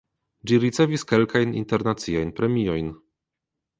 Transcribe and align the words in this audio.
Ĝi 0.51 0.57
ricevis 0.63 1.03
kelkajn 1.11 1.53
internaciajn 1.61 2.33
premiojn. 2.41 2.91